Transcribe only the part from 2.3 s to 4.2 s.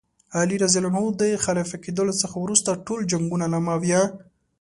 وروسته ټول جنګونه له معاویه.